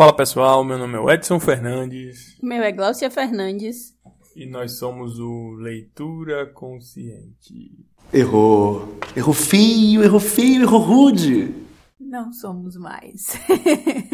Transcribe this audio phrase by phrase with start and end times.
[0.00, 2.38] Fala pessoal, meu nome é Edson Fernandes.
[2.42, 3.94] Meu é Glaucia Fernandes.
[4.34, 7.86] E nós somos o Leitura Consciente.
[8.10, 8.98] Errou.
[9.14, 11.54] Errou feio, errou feio, errou rude.
[12.00, 13.38] Não somos mais.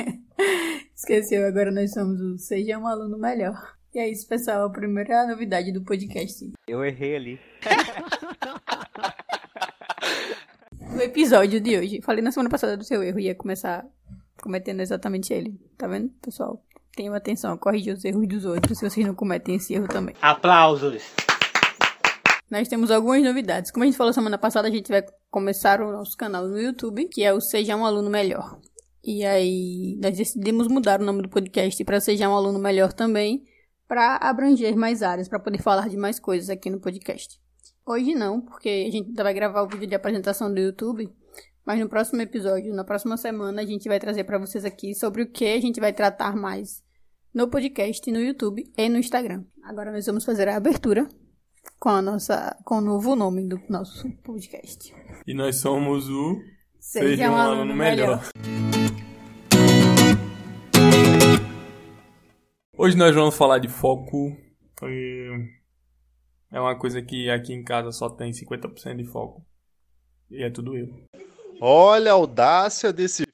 [0.93, 3.77] Esqueceu, agora nós somos o Seja um Aluno Melhor.
[3.95, 6.51] E é isso, pessoal, a primeira novidade do podcast.
[6.67, 7.41] Eu errei ali.
[10.93, 13.87] no episódio de hoje, falei na semana passada do seu erro, ia começar
[14.47, 15.61] cometendo exatamente ele.
[15.77, 16.63] Tá vendo, pessoal?
[16.95, 20.15] Tenham atenção a corrigir os erros dos outros se vocês não cometem esse erro também.
[20.23, 21.03] Aplausos!
[22.49, 23.73] Nós temos algumas novidades.
[23.73, 27.07] Como a gente falou semana passada, a gente vai começar o nosso canal no YouTube,
[27.07, 28.61] que é o Seja um Aluno Melhor.
[29.05, 33.43] E aí, nós decidimos mudar o nome do podcast para Seja um Aluno Melhor também,
[33.89, 37.41] para abranger mais áreas, para poder falar de mais coisas aqui no podcast.
[37.85, 41.13] Hoje não, porque a gente vai gravar o vídeo de apresentação do YouTube,
[41.67, 45.23] mas no próximo episódio, na próxima semana, a gente vai trazer para vocês aqui sobre
[45.23, 46.81] o que a gente vai tratar mais
[47.35, 49.45] no podcast, no YouTube e no Instagram.
[49.65, 51.09] Agora nós vamos fazer a abertura
[51.81, 54.95] com a nossa com o novo nome do nosso podcast.
[55.27, 56.41] E nós somos o
[56.79, 58.07] Seja, Seja um, um aluno, aluno melhor.
[58.07, 58.31] melhor.
[62.79, 64.37] Hoje nós vamos falar de foco.
[66.53, 69.45] É uma coisa que aqui em casa só tem 50% de foco.
[70.31, 70.87] E é tudo eu.
[71.61, 73.33] Olha a audácia desse filho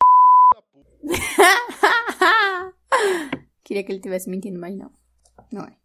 [0.55, 0.91] da puta.
[3.65, 4.91] Queria que ele tivesse mentindo, mas não.
[5.51, 5.77] Não é.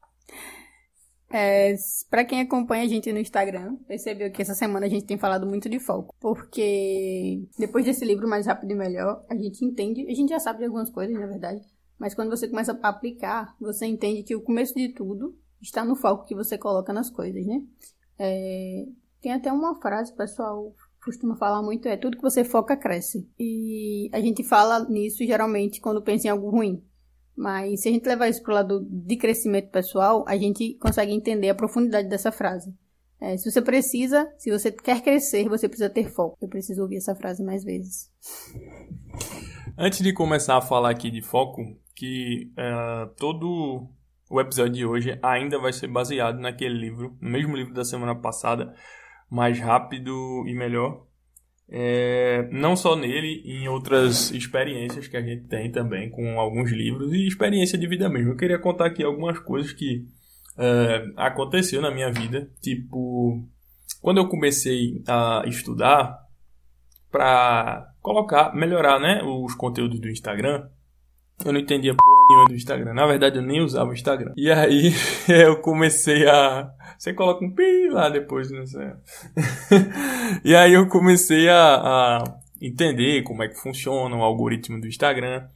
[1.29, 1.75] É,
[2.09, 5.45] para quem acompanha a gente no Instagram, percebeu que essa semana a gente tem falado
[5.45, 6.15] muito de foco.
[6.19, 10.59] Porque depois desse livro Mais Rápido e Melhor, a gente entende, a gente já sabe
[10.59, 11.61] de algumas coisas, na verdade,
[11.97, 15.95] mas quando você começa a aplicar, você entende que o começo de tudo está no
[15.95, 17.61] foco que você coloca nas coisas, né?
[18.19, 18.85] É,
[19.21, 20.73] tem até uma frase, pessoal
[21.07, 23.25] costuma falar muito, é tudo que você foca cresce.
[23.39, 26.83] E a gente fala nisso geralmente quando pensa em algo ruim.
[27.35, 31.13] Mas se a gente levar isso para o lado de crescimento pessoal, a gente consegue
[31.13, 32.75] entender a profundidade dessa frase.
[33.21, 36.37] É, se você precisa, se você quer crescer, você precisa ter foco.
[36.41, 38.11] Eu preciso ouvir essa frase mais vezes.
[39.77, 41.61] Antes de começar a falar aqui de foco,
[41.95, 43.87] que uh, todo
[44.29, 48.13] o episódio de hoje ainda vai ser baseado naquele livro, no mesmo livro da semana
[48.13, 48.73] passada,
[49.29, 51.05] Mais Rápido e Melhor.
[51.69, 57.11] É, não só nele, em outras experiências que a gente tem também com alguns livros
[57.11, 58.31] e experiência de vida mesmo.
[58.31, 60.05] Eu queria contar aqui algumas coisas que
[60.57, 62.49] uh, aconteceu na minha vida.
[62.61, 63.43] Tipo,
[64.01, 66.17] quando eu comecei a estudar
[67.11, 70.69] para colocar, melhorar né, os conteúdos do Instagram,
[71.45, 72.93] eu não entendia porra nenhuma do Instagram.
[72.93, 74.33] Na verdade, eu nem usava o Instagram.
[74.35, 74.93] E aí
[75.27, 76.69] eu comecei a.
[76.97, 78.63] Você coloca um pi lá depois, né?
[80.43, 82.23] e aí eu comecei a, a
[82.61, 85.47] entender como é que funciona o algoritmo do Instagram.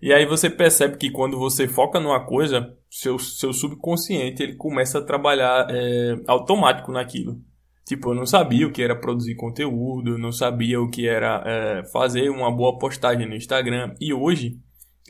[0.00, 4.98] E aí você percebe que quando você foca numa coisa, seu, seu subconsciente ele começa
[4.98, 7.40] a trabalhar é, automático naquilo.
[7.86, 11.84] Tipo, eu não sabia o que era produzir conteúdo, não sabia o que era é,
[11.90, 13.94] fazer uma boa postagem no Instagram.
[14.00, 14.58] E hoje,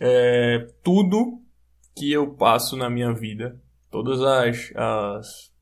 [0.01, 1.41] é, tudo
[1.95, 3.61] que eu passo na minha vida,
[3.91, 5.53] todas as, as,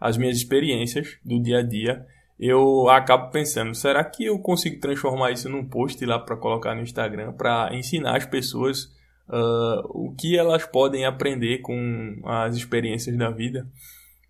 [0.00, 2.06] as minhas experiências do dia a dia,
[2.38, 6.82] eu acabo pensando, será que eu consigo transformar isso num post lá para colocar no
[6.82, 8.84] Instagram, para ensinar as pessoas
[9.28, 13.68] uh, o que elas podem aprender com as experiências da vida?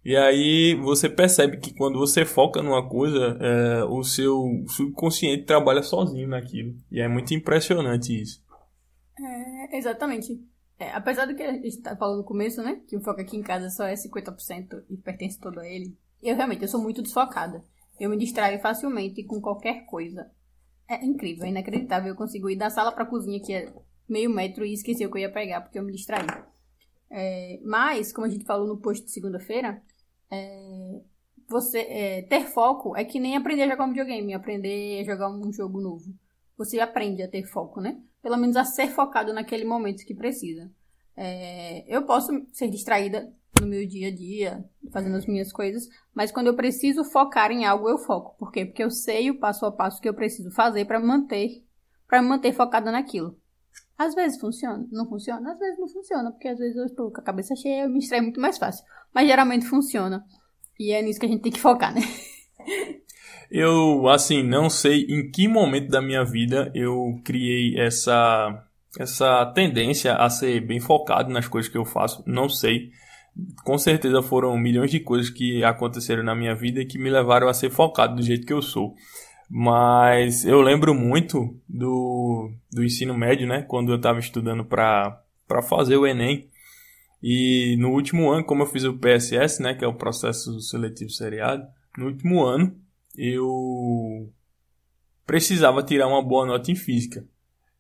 [0.05, 5.82] E aí você percebe que quando você foca numa coisa, é, o seu subconsciente trabalha
[5.82, 6.75] sozinho naquilo.
[6.91, 8.41] E é muito impressionante isso.
[9.21, 10.41] É, exatamente.
[10.79, 12.81] É, apesar do que a gente tá falando no começo, né?
[12.87, 15.97] Que o foco aqui em casa só é 50% e pertence todo a ele.
[16.23, 17.65] Eu realmente, eu sou muito desfocada.
[17.99, 20.31] Eu me distraio facilmente com qualquer coisa.
[20.89, 22.11] É incrível, é inacreditável.
[22.11, 23.73] Eu consigo ir da sala pra cozinha, que é
[24.09, 26.27] meio metro, e esquecer o que eu ia pegar, porque eu me distraí.
[27.11, 29.83] É, mas, como a gente falou no post de segunda-feira,
[30.31, 31.00] é,
[31.49, 35.31] você é, ter foco é que nem aprender a jogar um videogame, aprender a jogar
[35.31, 36.15] um jogo novo.
[36.58, 37.99] Você aprende a ter foco, né?
[38.22, 40.70] pelo menos a ser focado naquele momento que precisa.
[41.16, 46.31] É, eu posso ser distraída no meu dia a dia, fazendo as minhas coisas, mas
[46.31, 48.37] quando eu preciso focar em algo, eu foco.
[48.38, 48.64] Por quê?
[48.64, 51.64] Porque eu sei o passo a passo que eu preciso fazer para manter,
[52.06, 53.37] para manter focada naquilo.
[53.96, 57.20] Às vezes funciona, não funciona, às vezes não funciona, porque às vezes eu estou com
[57.20, 58.84] a cabeça cheia, eu me distraio muito mais fácil.
[59.12, 60.25] Mas geralmente funciona.
[60.78, 62.02] E é nisso que a gente tem que focar, né?
[63.50, 68.62] Eu, assim, não sei em que momento da minha vida eu criei essa,
[68.99, 72.23] essa tendência a ser bem focado nas coisas que eu faço.
[72.27, 72.91] Não sei.
[73.65, 77.49] Com certeza foram milhões de coisas que aconteceram na minha vida e que me levaram
[77.49, 78.95] a ser focado do jeito que eu sou.
[79.49, 83.62] Mas eu lembro muito do, do ensino médio, né?
[83.62, 85.23] Quando eu estava estudando para
[85.67, 86.49] fazer o Enem.
[87.23, 89.73] E no último ano, como eu fiz o PSS, né?
[89.73, 91.67] Que é o processo seletivo seriado.
[91.97, 92.77] No último ano,
[93.19, 94.32] eu
[95.26, 97.26] precisava tirar uma boa nota em física.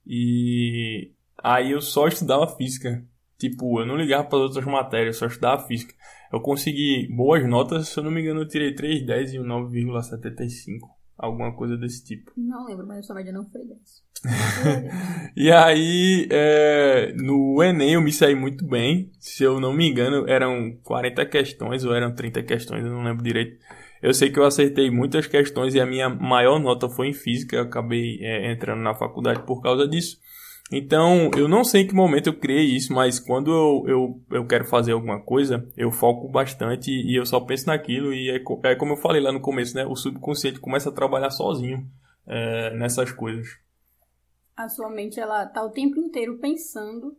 [0.04, 1.12] E
[1.42, 3.04] aí eu só estudava física.
[3.38, 5.94] Tipo, eu não ligava para outras matérias, eu só estudava física.
[6.32, 11.54] Eu consegui boas notas, se eu não me engano, eu tirei 3,10 e 9,75 alguma
[11.54, 12.32] coisa desse tipo.
[12.36, 13.78] Não lembro, mas a sua média não foi 10.
[15.36, 19.10] e aí, é, no Enem eu me saí muito bem.
[19.18, 23.22] Se eu não me engano, eram 40 questões ou eram 30 questões, eu não lembro
[23.22, 23.58] direito.
[24.02, 27.56] Eu sei que eu acertei muitas questões e a minha maior nota foi em física.
[27.56, 30.18] Eu acabei é, entrando na faculdade por causa disso.
[30.70, 34.46] Então, eu não sei em que momento eu criei isso, mas quando eu, eu, eu
[34.46, 38.12] quero fazer alguma coisa, eu foco bastante e eu só penso naquilo.
[38.12, 39.86] E é, é como eu falei lá no começo, né?
[39.86, 41.88] O subconsciente começa a trabalhar sozinho
[42.26, 43.48] é, nessas coisas.
[44.54, 47.16] A sua mente, ela tá o tempo inteiro pensando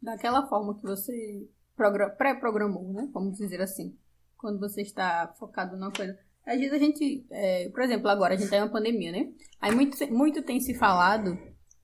[0.00, 1.46] daquela forma que você
[2.16, 3.10] pré-programou, né?
[3.12, 3.94] Vamos dizer assim.
[4.44, 6.18] Quando você está focado numa coisa.
[6.44, 9.32] Às vezes a gente, é, por exemplo, agora a gente tá em uma pandemia, né?
[9.58, 11.38] Aí muito, muito tem se falado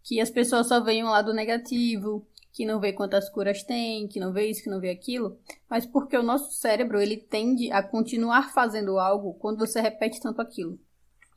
[0.05, 4.21] que as pessoas só veem o lado negativo, que não vê quantas curas tem, que
[4.21, 5.39] não vê isso, que não vê aquilo,
[5.71, 10.43] mas porque o nosso cérebro ele tende a continuar fazendo algo quando você repete tanto
[10.43, 10.79] aquilo.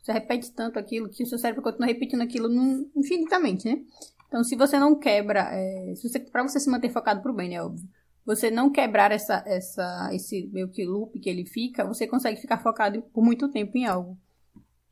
[0.02, 2.50] Você repete tanto aquilo que o seu cérebro continua repetindo aquilo
[2.98, 3.82] infinitamente, né?
[4.28, 7.52] Então, se você não quebra, é, se você, pra você se manter focado pro bem,
[7.52, 7.88] né, óbvio,
[8.26, 12.60] você não quebrar essa, essa, esse meio que loop que ele fica, você consegue ficar
[12.60, 14.18] focado por muito tempo em algo.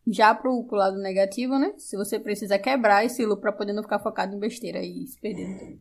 [0.08, 1.74] Já pro, pro lado negativo, né?
[1.78, 5.20] Se você precisa quebrar esse loop pra poder não ficar focado em besteira e se
[5.20, 5.80] tempo.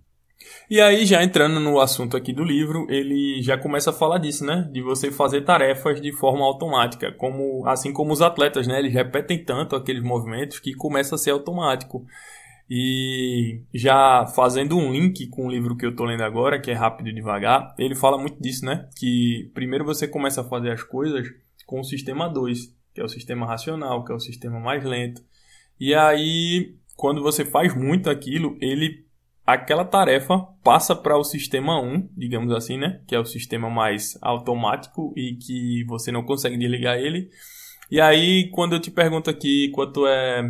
[0.71, 4.45] E aí, já entrando no assunto aqui do livro, ele já começa a falar disso,
[4.45, 4.69] né?
[4.73, 8.79] De você fazer tarefas de forma automática, como assim como os atletas, né?
[8.79, 12.05] Eles repetem tanto aqueles movimentos que começa a ser automático.
[12.71, 16.75] E já fazendo um link com o livro que eu tô lendo agora, que é
[16.75, 18.89] Rápido e Devagar, ele fala muito disso, né?
[18.97, 21.27] Que primeiro você começa a fazer as coisas
[21.67, 25.23] com o sistema 2 que é o sistema racional, que é o sistema mais lento.
[25.79, 29.07] E aí, quando você faz muito aquilo, ele
[29.47, 33.01] aquela tarefa passa para o sistema 1, digamos assim, né?
[33.07, 37.31] Que é o sistema mais automático e que você não consegue desligar ele.
[37.91, 40.43] E aí, quando eu te pergunto aqui quanto é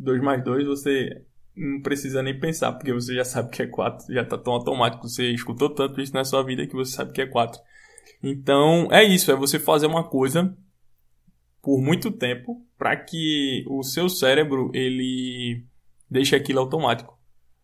[0.00, 1.22] 2 mais 2, você
[1.54, 5.08] não precisa nem pensar, porque você já sabe que é 4, já está tão automático,
[5.08, 7.60] você escutou tanto isso na sua vida que você sabe que é 4.
[8.22, 10.56] Então, é isso, é você fazer uma coisa
[11.62, 15.64] por muito tempo para que o seu cérebro ele
[16.10, 17.18] deixe aquilo automático.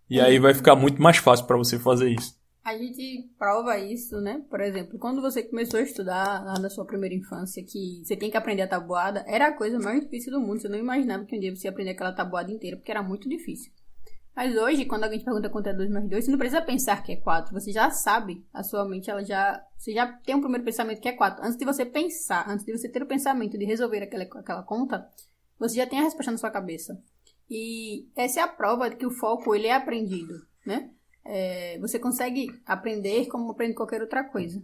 [0.08, 2.36] E aí vai ficar muito mais fácil para você fazer isso.
[2.66, 4.44] A gente prova isso, né?
[4.50, 8.28] Por exemplo, quando você começou a estudar lá na sua primeira infância, que você tem
[8.28, 10.60] que aprender a tabuada, era a coisa mais difícil do mundo.
[10.60, 13.28] Você não imaginava que um dia você ia aprender aquela tabuada inteira, porque era muito
[13.28, 13.72] difícil.
[14.34, 17.04] Mas hoje, quando alguém te pergunta quanto é 2 mais 2, você não precisa pensar
[17.04, 17.54] que é 4.
[17.54, 19.64] Você já sabe, a sua mente, ela já.
[19.78, 21.44] Você já tem um primeiro pensamento que é 4.
[21.44, 25.08] Antes de você pensar, antes de você ter o pensamento de resolver aquela, aquela conta,
[25.56, 27.00] você já tem a resposta na sua cabeça.
[27.48, 30.34] E essa é a prova de que o foco ele é aprendido,
[30.66, 30.90] né?
[31.28, 34.62] É, você consegue aprender como aprende qualquer outra coisa.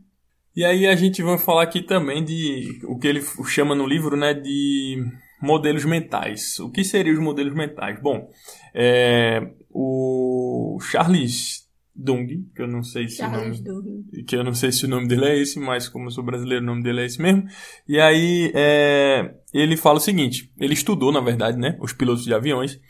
[0.54, 4.16] E aí a gente vai falar aqui também de o que ele chama no livro,
[4.16, 5.02] né, de
[5.40, 6.58] modelos mentais.
[6.58, 8.00] O que seriam os modelos mentais?
[8.00, 8.31] Bom,
[8.74, 14.54] é, o Charles Dung, que eu não sei se Charles o nome, que eu não
[14.54, 17.00] sei se o nome dele é esse, mas como eu sou brasileiro, o nome dele
[17.00, 17.44] é esse mesmo.
[17.88, 22.34] E aí é, ele fala o seguinte: ele estudou, na verdade, né, os pilotos de
[22.34, 22.81] aviões.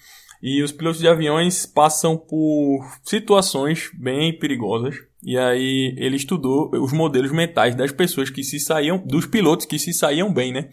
[0.43, 4.97] E os pilotos de aviões passam por situações bem perigosas.
[5.25, 9.79] E aí ele estudou os modelos mentais das pessoas que se saíam, dos pilotos que
[9.79, 10.69] se saíam bem, né?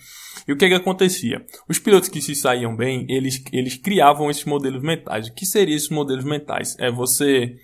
[0.48, 1.46] E o que, é que acontecia?
[1.68, 5.28] Os pilotos que se saíam bem, eles, eles criavam esses modelos mentais.
[5.28, 6.76] O que seriam esses modelos mentais?
[6.80, 7.56] É você,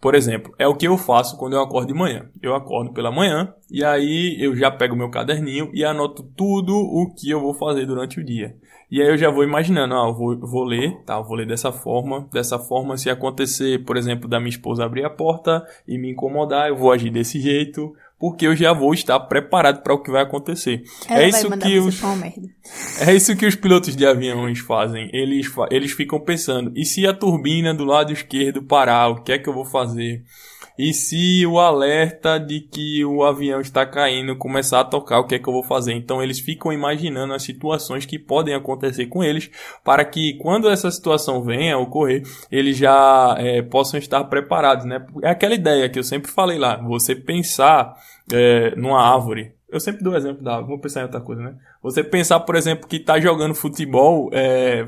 [0.00, 2.28] por exemplo, é o que eu faço quando eu acordo de manhã.
[2.42, 7.12] Eu acordo pela manhã e aí eu já pego meu caderninho e anoto tudo o
[7.14, 8.54] que eu vou fazer durante o dia.
[8.88, 11.46] E aí eu já vou imaginando, ah, eu vou, vou ler, tá, eu vou ler
[11.46, 15.98] dessa forma, dessa forma, se acontecer, por exemplo, da minha esposa abrir a porta e
[15.98, 20.02] me incomodar, eu vou agir desse jeito, porque eu já vou estar preparado para o
[20.02, 20.82] que vai acontecer.
[21.08, 22.00] Ela é isso que os
[23.00, 25.10] é isso que os pilotos de aviões fazem.
[25.12, 29.38] Eles eles ficam pensando: e se a turbina do lado esquerdo parar, o que é
[29.38, 30.22] que eu vou fazer?
[30.78, 35.34] E se o alerta de que o avião está caindo começar a tocar, o que
[35.34, 35.94] é que eu vou fazer?
[35.94, 39.50] Então eles ficam imaginando as situações que podem acontecer com eles,
[39.84, 45.04] para que quando essa situação venha a ocorrer, eles já é, possam estar preparados, né?
[45.22, 47.94] É aquela ideia que eu sempre falei lá: você pensar
[48.32, 51.54] é, numa árvore eu sempre dou o exemplo da vou pensar em outra coisa, né?
[51.82, 54.86] Você pensar, por exemplo, que tá jogando futebol é,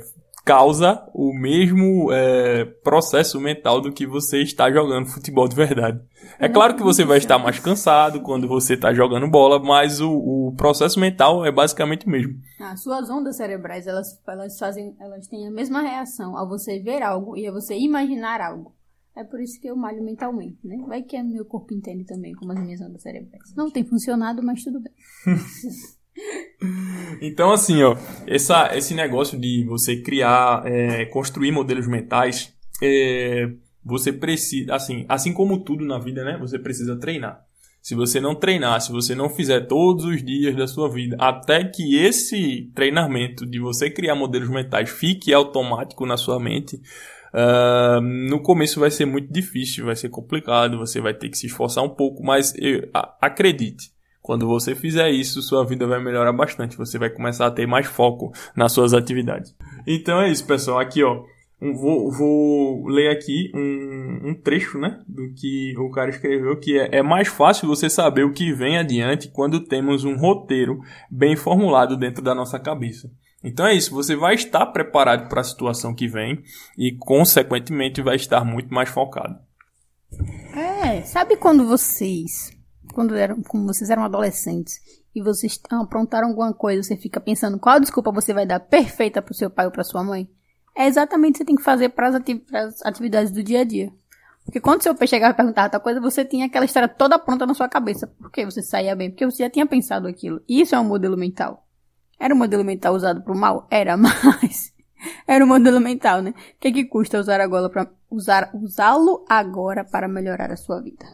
[0.49, 6.00] causa o mesmo é, processo mental do que você está jogando futebol de verdade.
[6.38, 10.11] É claro que você vai estar mais cansado quando você está jogando bola, mas o,
[10.11, 12.40] o, processo mental é basicamente o mesmo.
[12.59, 17.02] As suas ondas cerebrais, elas, elas fazem, elas têm a mesma reação ao você ver
[17.02, 18.75] algo e a você imaginar algo.
[19.14, 20.78] É por isso que eu malho mentalmente, né?
[20.87, 23.52] Vai que meu corpo entende também como as minhas ondas cerebrais.
[23.55, 24.95] Não tem funcionado, mas tudo bem.
[27.21, 27.97] então, assim, ó,
[28.27, 33.49] essa, esse negócio de você criar, é, construir modelos mentais, é,
[33.85, 36.37] você precisa, assim, assim como tudo na vida, né?
[36.38, 37.43] Você precisa treinar.
[37.81, 41.65] Se você não treinar, se você não fizer todos os dias da sua vida, até
[41.65, 46.77] que esse treinamento de você criar modelos mentais fique automático na sua mente,
[47.33, 51.47] uh, no começo vai ser muito difícil, vai ser complicado, você vai ter que se
[51.47, 53.91] esforçar um pouco, mas eu, a, acredite,
[54.29, 56.77] quando você fizer isso, sua vida vai melhorar bastante.
[56.77, 59.57] Você vai começar a ter mais foco nas suas atividades.
[59.87, 60.79] Então é isso, pessoal.
[60.79, 61.25] Aqui, ó.
[61.59, 66.99] Vou, vou ler aqui um, um, trecho né, do que o cara escreveu, que é,
[66.99, 70.79] é mais fácil você saber o que vem adiante quando temos um roteiro
[71.11, 73.11] bem formulado dentro da nossa cabeça.
[73.43, 76.43] Então é isso, você vai estar preparado para a situação que vem
[76.77, 79.39] e, consequentemente, vai estar muito mais focado.
[80.55, 82.58] É, sabe quando vocês
[82.99, 84.81] quando eram, como vocês eram adolescentes
[85.14, 89.33] e vocês aprontaram alguma coisa, você fica pensando qual desculpa você vai dar perfeita pro
[89.33, 90.28] seu pai ou pra sua mãe?
[90.76, 93.93] É exatamente o que você tem que fazer para as atividades do dia a dia.
[94.45, 97.47] Porque quando seu pai chegava e perguntava tal coisa, você tinha aquela história toda pronta
[97.47, 98.09] na sua cabeça.
[98.09, 99.11] Por que você saía bem?
[99.11, 100.43] Porque você já tinha pensado aquilo.
[100.49, 101.69] E isso é um modelo mental.
[102.19, 103.69] Era um modelo mental usado pro mal?
[103.71, 104.75] Era, mas
[105.25, 106.31] era um modelo mental, né?
[106.31, 111.07] O que, que custa usar agora para usar usá-lo agora para melhorar a sua vida?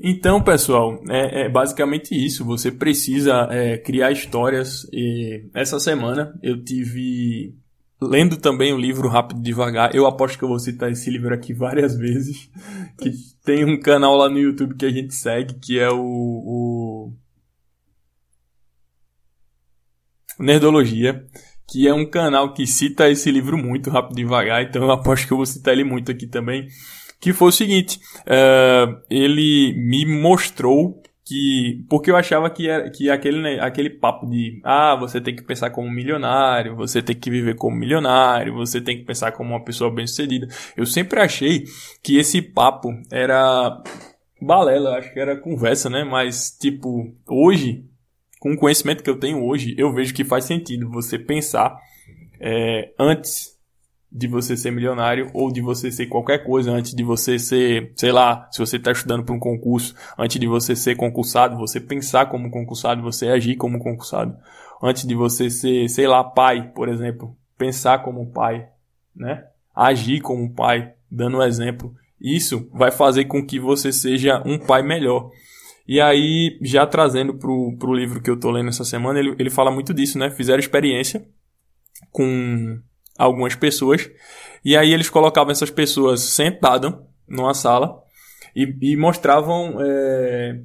[0.00, 2.44] Então, pessoal, é, é, basicamente isso.
[2.44, 4.86] Você precisa é, criar histórias.
[4.92, 7.54] E essa semana eu tive
[8.00, 9.94] lendo também o livro Rápido e Devagar.
[9.94, 12.50] Eu aposto que eu vou citar esse livro aqui várias vezes.
[12.98, 13.12] Que
[13.44, 17.12] tem um canal lá no YouTube que a gente segue, que é o, o
[20.36, 21.24] Nerdologia,
[21.70, 24.64] que é um canal que cita esse livro muito rápido e devagar.
[24.64, 26.66] Então eu aposto que eu vou citar ele muito aqui também
[27.20, 33.10] que foi o seguinte, uh, ele me mostrou que porque eu achava que era, que
[33.10, 37.30] aquele né, aquele papo de ah você tem que pensar como milionário você tem que
[37.30, 41.64] viver como milionário você tem que pensar como uma pessoa bem sucedida eu sempre achei
[42.02, 43.78] que esse papo era
[44.40, 46.02] balela acho que era conversa né?
[46.02, 47.84] Mas tipo hoje
[48.40, 51.76] com o conhecimento que eu tenho hoje eu vejo que faz sentido você pensar
[52.40, 53.57] é, antes
[54.10, 58.10] de você ser milionário ou de você ser qualquer coisa antes de você ser, sei
[58.10, 62.26] lá, se você está estudando para um concurso, antes de você ser concursado, você pensar
[62.26, 64.36] como concursado, você agir como concursado.
[64.82, 68.68] Antes de você ser, sei lá, pai, por exemplo, pensar como pai,
[69.14, 69.44] né?
[69.74, 71.94] Agir como pai, dando um exemplo.
[72.20, 75.30] Isso vai fazer com que você seja um pai melhor.
[75.86, 79.50] E aí, já trazendo pro, pro livro que eu tô lendo essa semana, ele, ele
[79.50, 80.30] fala muito disso, né?
[80.30, 81.26] Fizeram experiência
[82.10, 82.80] com
[83.18, 84.08] algumas pessoas.
[84.64, 86.94] E aí eles colocavam essas pessoas sentadas
[87.26, 88.00] numa sala
[88.54, 90.60] e, e mostravam é,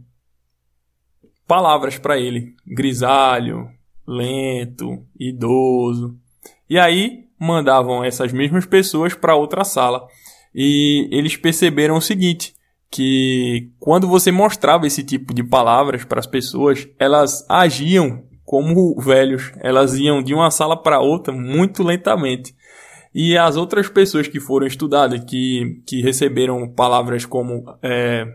[1.48, 3.70] palavras para ele: grisalho,
[4.08, 6.16] lento, idoso.
[6.70, 10.08] E aí mandavam essas mesmas pessoas para outra sala.
[10.56, 12.54] E eles perceberam o seguinte:
[12.94, 19.52] que quando você mostrava esse tipo de palavras para as pessoas, elas agiam como velhos.
[19.60, 22.56] Elas iam de uma sala para outra muito lentamente.
[23.14, 28.28] E as outras pessoas que foram estudadas, que, que receberam palavras como é,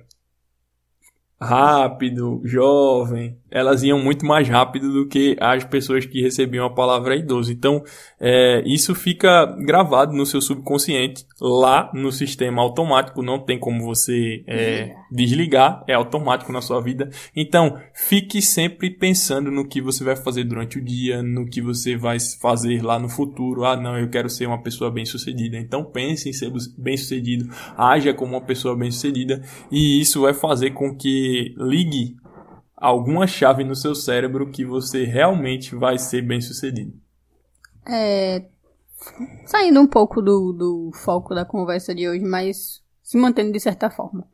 [1.41, 7.17] rápido, jovem, elas iam muito mais rápido do que as pessoas que recebiam a palavra
[7.17, 7.53] idoso.
[7.53, 7.83] Então,
[8.21, 14.43] é, isso fica gravado no seu subconsciente, lá no sistema automático, não tem como você
[14.47, 17.11] é, desligar, é automático na sua vida.
[17.35, 21.97] Então, fique sempre pensando no que você vai fazer durante o dia, no que você
[21.97, 23.65] vai fazer lá no futuro.
[23.65, 25.57] Ah, não, eu quero ser uma pessoa bem-sucedida.
[25.57, 30.95] Então, pense em ser bem-sucedido, haja como uma pessoa bem-sucedida, e isso vai fazer com
[30.95, 32.17] que ligue
[32.81, 36.93] alguma chave no seu cérebro que você realmente vai ser bem sucedido.
[37.87, 38.45] É,
[39.47, 43.91] saindo um pouco do, do foco da conversa de hoje, mas se mantendo de certa
[43.91, 44.27] forma.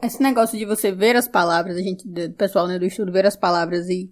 [0.00, 3.36] Esse negócio de você ver as palavras, a gente, pessoal né, do estudo, ver as
[3.36, 4.10] palavras e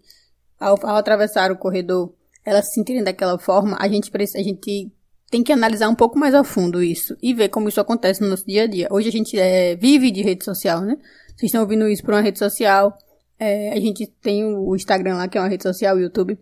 [0.58, 2.12] ao, ao atravessar o corredor,
[2.44, 4.90] elas se sentirem daquela forma, a gente, a gente
[5.30, 8.28] tem que analisar um pouco mais a fundo isso e ver como isso acontece no
[8.28, 8.88] nosso dia a dia.
[8.90, 10.96] Hoje a gente é, vive de rede social, né?
[11.28, 12.96] Vocês estão ouvindo isso por uma rede social,
[13.38, 16.38] É, a gente tem o Instagram lá, que é uma rede social, o YouTube.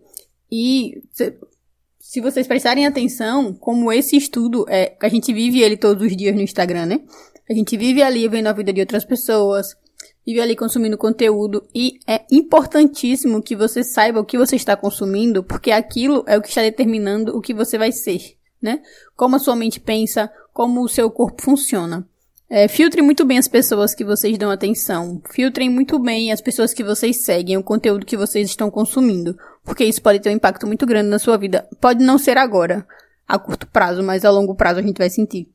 [0.51, 1.37] E se,
[1.99, 6.35] se vocês prestarem atenção, como esse estudo, é, a gente vive ele todos os dias
[6.35, 7.01] no Instagram, né?
[7.49, 9.77] A gente vive ali vendo a vida de outras pessoas,
[10.25, 15.43] vive ali consumindo conteúdo e é importantíssimo que você saiba o que você está consumindo,
[15.43, 18.81] porque aquilo é o que está determinando o que você vai ser, né?
[19.17, 22.09] Como a sua mente pensa, como o seu corpo funciona.
[22.56, 25.20] É, filtre muito bem as pessoas que vocês dão atenção.
[25.28, 29.37] Filtrem muito bem as pessoas que vocês seguem, o conteúdo que vocês estão consumindo.
[29.64, 31.68] Porque isso pode ter um impacto muito grande na sua vida.
[31.80, 32.87] Pode não ser agora,
[33.26, 35.49] a curto prazo, mas a longo prazo a gente vai sentir.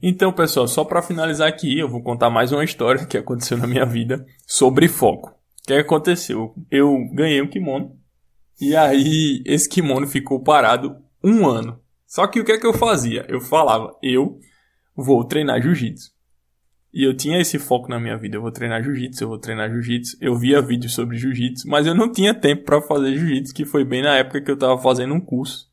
[0.00, 3.66] Então, pessoal, só para finalizar aqui, eu vou contar mais uma história que aconteceu na
[3.66, 5.30] minha vida sobre foco.
[5.30, 6.54] O que aconteceu?
[6.70, 7.98] Eu ganhei um kimono
[8.60, 11.80] e aí esse kimono ficou parado um ano.
[12.06, 13.26] Só que o que é que eu fazia?
[13.28, 14.38] Eu falava, eu
[14.96, 16.12] vou treinar jiu-jitsu.
[16.92, 19.70] E eu tinha esse foco na minha vida, eu vou treinar jiu-jitsu, eu vou treinar
[19.70, 20.18] jiu-jitsu.
[20.20, 23.84] Eu via vídeos sobre jiu-jitsu, mas eu não tinha tempo para fazer jiu-jitsu, que foi
[23.84, 25.70] bem na época que eu tava fazendo um curso,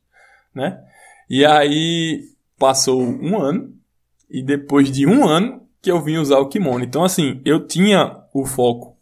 [0.54, 0.82] né?
[1.28, 2.24] E aí
[2.58, 3.74] passou um ano
[4.30, 6.84] e depois de um ano que eu vim usar o kimono.
[6.84, 8.96] Então, assim, eu tinha o foco.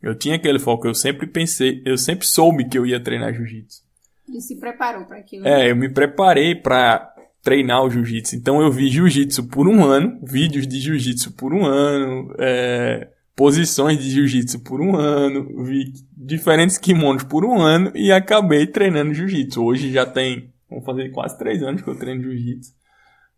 [0.00, 0.86] Eu tinha aquele foco.
[0.86, 3.82] Eu sempre pensei, eu sempre soube que eu ia treinar jiu-jitsu.
[4.28, 5.46] E se preparou para aquilo.
[5.46, 8.36] É, eu me preparei para treinar o jiu-jitsu.
[8.36, 13.98] Então, eu vi jiu-jitsu por um ano, vídeos de jiu-jitsu por um ano, é, posições
[13.98, 19.64] de jiu-jitsu por um ano, vi diferentes kimonos por um ano e acabei treinando jiu-jitsu.
[19.64, 22.72] Hoje já tem, vamos fazer quase três anos que eu treino jiu-jitsu,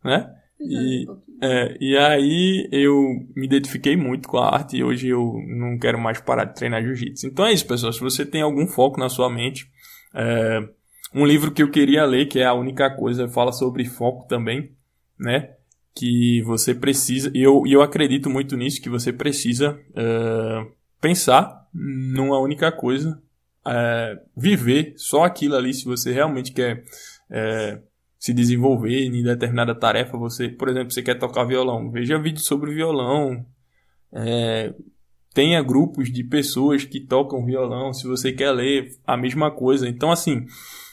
[0.03, 0.27] né?
[0.59, 1.07] E,
[1.43, 2.95] é, e aí eu
[3.37, 6.83] me identifiquei muito com a arte e hoje eu não quero mais parar de treinar
[6.83, 7.27] jiu-jitsu.
[7.27, 7.93] Então é isso, pessoal.
[7.93, 9.67] Se você tem algum foco na sua mente,
[10.15, 10.61] é,
[11.15, 14.73] um livro que eu queria ler, que é a única coisa, fala sobre foco também,
[15.19, 15.55] né?
[15.95, 20.67] Que você precisa, e eu, eu acredito muito nisso, que você precisa é,
[21.01, 23.21] pensar numa única coisa,
[23.67, 26.85] é, viver só aquilo ali, se você realmente quer
[27.29, 27.81] é,
[28.19, 30.17] se desenvolver em determinada tarefa.
[30.17, 33.45] Você, por exemplo, você quer tocar violão, veja vídeos sobre violão.
[35.33, 37.93] Tenha grupos de pessoas que tocam violão.
[37.93, 40.45] Se você quer ler a mesma coisa, então assim,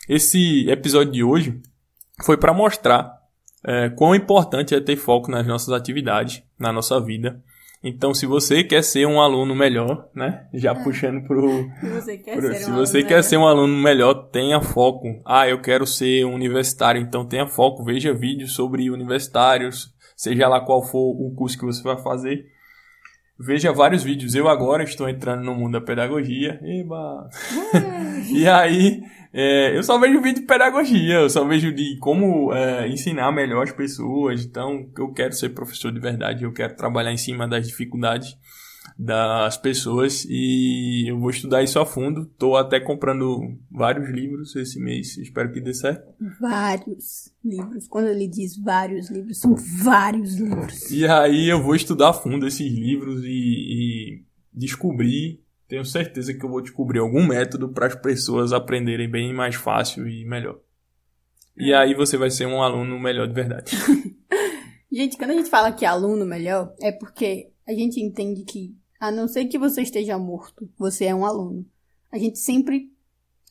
[0.07, 1.61] esse episódio de hoje
[2.23, 3.17] foi para mostrar
[3.63, 7.41] é, quão importante é ter foco nas nossas atividades, na nossa vida.
[7.83, 10.47] Então, se você quer ser um aluno melhor, né?
[10.53, 10.83] Já é.
[10.83, 11.69] puxando pro.
[11.93, 13.23] Você quer, pro, ser, se um você quer melhor.
[13.23, 15.21] ser um aluno melhor, tenha foco.
[15.23, 17.83] Ah, eu quero ser um universitário, então tenha foco.
[17.83, 22.45] Veja vídeos sobre universitários, seja lá qual for o curso que você vai fazer.
[23.39, 24.33] Veja vários vídeos.
[24.33, 26.59] Eu agora estou entrando no mundo da pedagogia.
[26.63, 27.29] Eba!
[28.33, 29.03] e aí,
[29.39, 33.61] é, eu só vejo vídeo de pedagogia, eu só vejo de como é, ensinar melhor
[33.61, 34.43] as pessoas.
[34.43, 38.35] Então, eu quero ser professor de verdade, eu quero trabalhar em cima das dificuldades
[38.97, 42.23] das pessoas e eu vou estudar isso a fundo.
[42.23, 46.11] Estou até comprando vários livros esse mês, espero que dê certo.
[46.39, 47.87] Vários livros.
[47.87, 50.89] Quando ele diz vários livros, são vários livros.
[50.89, 56.43] E aí eu vou estudar a fundo esses livros e, e descobrir tenho certeza que
[56.43, 60.59] eu vou descobrir algum método para as pessoas aprenderem bem mais fácil e melhor.
[61.57, 63.75] E aí você vai ser um aluno melhor de verdade.
[64.91, 68.75] gente, quando a gente fala que é aluno melhor, é porque a gente entende que,
[68.99, 71.65] a não ser que você esteja morto, você é um aluno.
[72.11, 72.91] A gente sempre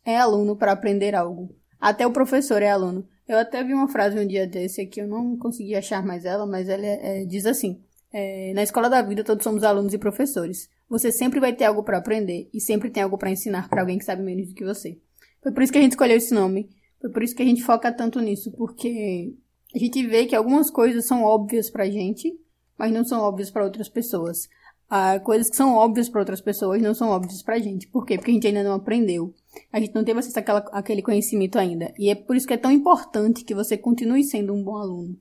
[0.04, 1.54] é aluno para aprender algo.
[1.78, 3.06] Até o professor é aluno.
[3.28, 6.46] Eu até vi uma frase um dia desse aqui, eu não consegui achar mais ela,
[6.46, 9.98] mas ela é, é, diz assim: é, Na escola da vida, todos somos alunos e
[9.98, 10.70] professores.
[10.88, 13.98] Você sempre vai ter algo para aprender e sempre tem algo para ensinar para alguém
[13.98, 14.98] que sabe menos do que você.
[15.42, 16.68] Foi por isso que a gente escolheu esse nome.
[17.00, 19.34] Foi por isso que a gente foca tanto nisso, porque
[19.74, 22.38] a gente vê que algumas coisas são óbvias pra gente,
[22.78, 24.48] mas não são óbvias para outras pessoas.
[24.88, 27.88] Ah, coisas que são óbvias para outras pessoas não são óbvias pra gente.
[27.88, 28.16] Por quê?
[28.16, 29.34] Porque a gente ainda não aprendeu.
[29.72, 31.92] A gente não teve acesso àquela, àquele conhecimento ainda.
[31.98, 35.18] E é por isso que é tão importante que você continue sendo um bom aluno.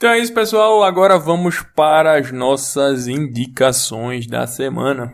[0.00, 0.82] Então é isso, pessoal.
[0.82, 5.12] Agora vamos para as nossas indicações da semana.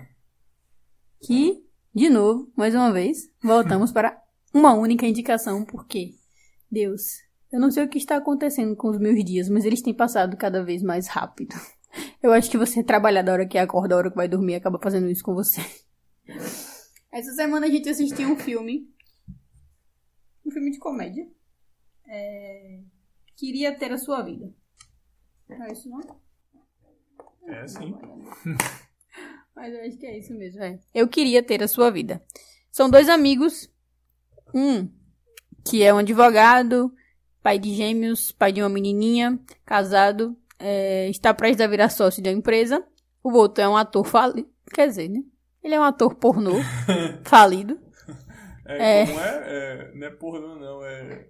[1.21, 1.61] Que,
[1.93, 4.17] de novo, mais uma vez, voltamos para
[4.55, 6.15] uma única indicação, porque,
[6.71, 7.03] Deus,
[7.53, 10.37] eu não sei o que está acontecendo com os meus dias, mas eles têm passado
[10.37, 11.57] cada vez mais rápido.
[12.23, 14.79] Eu acho que você trabalhar da hora que acorda, da hora que vai dormir, acaba
[14.81, 15.63] fazendo isso com você.
[17.11, 18.89] Essa semana a gente assistiu um filme.
[20.47, 21.27] Um filme de comédia.
[22.07, 22.83] É...
[23.37, 24.55] Queria ter a sua vida.
[25.49, 26.01] Não é isso não?
[27.49, 27.95] É sim.
[29.55, 30.79] Mas eu acho que é isso mesmo, é.
[30.95, 32.23] Eu queria ter a sua vida.
[32.71, 33.71] São dois amigos.
[34.55, 34.91] Um
[35.65, 36.93] que é um advogado,
[37.43, 42.29] pai de gêmeos, pai de uma menininha, casado, é, está prestes a virar sócio de
[42.29, 42.85] uma empresa.
[43.23, 44.49] O outro é um ator falido.
[44.73, 45.23] Quer dizer, né?
[45.63, 46.53] Ele é um ator pornô
[47.25, 47.81] falido.
[48.65, 49.07] É, É.
[49.07, 49.43] como é?
[49.47, 49.93] é?
[49.95, 50.85] Não é pornô, não.
[50.85, 51.29] É.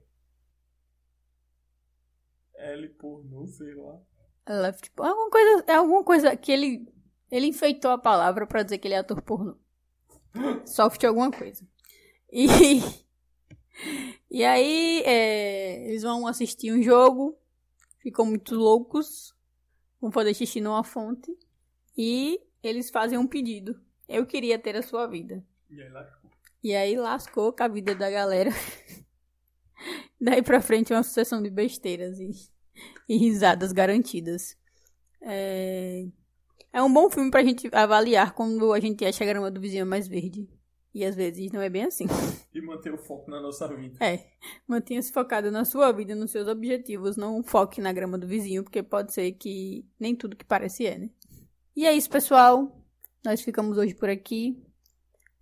[2.57, 4.01] L pornô, sei lá.
[4.49, 6.97] Left, alguma coisa, é alguma coisa que ele
[7.31, 9.57] ele enfeitou a palavra pra dizer que ele é ator pornô.
[10.65, 11.67] Soft alguma coisa.
[12.31, 12.47] E
[14.31, 17.39] e aí é, eles vão assistir um jogo,
[18.01, 19.35] ficam muito loucos,
[20.01, 21.37] vão fazer xixi numa fonte
[21.97, 23.81] e eles fazem um pedido.
[24.09, 25.45] Eu queria ter a sua vida.
[25.69, 26.21] E aí lá.
[26.63, 28.51] E aí lascou com a vida da galera.
[30.21, 32.31] Daí pra frente é uma sucessão de besteiras e,
[33.09, 34.57] e risadas garantidas.
[35.21, 36.07] É...
[36.73, 39.87] é um bom filme pra gente avaliar quando a gente acha a grama do vizinho
[39.87, 40.49] mais verde.
[40.95, 42.07] E às vezes não é bem assim.
[42.55, 44.03] E manter o foco na nossa vida.
[44.03, 44.29] É,
[44.67, 47.19] mantenha-se focado na sua vida, nos seus objetivos.
[47.19, 50.97] Não foque na grama do vizinho, porque pode ser que nem tudo que parece é,
[50.97, 51.11] né?
[51.77, 52.83] E é isso, pessoal.
[53.23, 54.57] Nós ficamos hoje por aqui.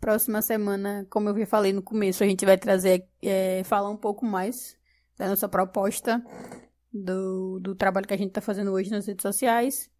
[0.04, 3.96] Próxima semana, como eu já falei no começo, a gente vai trazer, é, falar um
[3.96, 4.76] pouco mais
[5.16, 6.22] da nossa proposta,
[6.92, 9.90] do, do trabalho que a gente tá fazendo hoje nas redes sociais.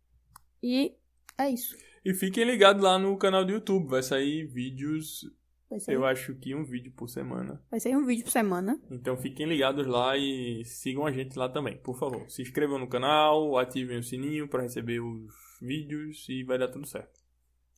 [0.62, 0.92] E
[1.38, 1.74] é isso.
[2.04, 3.88] E fiquem ligados lá no canal do YouTube.
[3.88, 5.24] Vai sair vídeos,
[5.70, 7.58] Vai sair, eu acho que um vídeo por semana.
[7.70, 8.78] vai sair um vídeo por semana.
[8.90, 12.28] Então fiquem ligados lá e sigam a gente lá também, por favor.
[12.28, 16.86] Se inscrevam no canal, ativem o sininho para receber os vídeos e vai dar tudo
[16.86, 17.23] certo.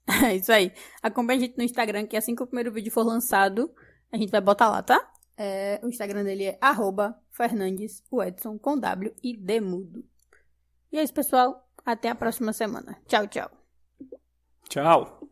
[0.07, 0.73] É isso aí.
[1.03, 3.71] Acompanhe a gente no Instagram, que assim que o primeiro vídeo for lançado,
[4.13, 5.13] a gente vai botar lá, tá?
[5.37, 7.19] É, o Instagram dele é arroba
[8.59, 10.05] com W e D mudo.
[10.91, 11.69] E é isso, pessoal.
[11.85, 12.99] Até a próxima semana.
[13.07, 13.51] Tchau, tchau.
[14.69, 15.26] Tchau!